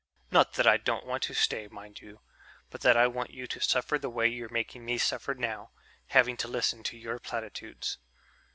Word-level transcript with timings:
Not 0.31 0.53
that 0.53 0.65
I 0.65 0.77
don't 0.77 1.05
want 1.05 1.21
to 1.25 1.35
stay, 1.35 1.67
mind 1.67 2.01
you, 2.01 2.21
but 2.71 2.81
that 2.81 2.97
I 2.97 3.05
want 3.05 3.29
you 3.29 3.45
to 3.45 3.61
suffer 3.61 3.99
the 3.99 4.09
way 4.09 4.27
you're 4.27 4.49
making 4.49 4.83
me 4.83 4.97
suffer 4.97 5.35
now 5.35 5.69
having 6.07 6.37
to 6.37 6.47
listen 6.47 6.81
to 6.85 6.97
your 6.97 7.19
platitudes." 7.19 7.99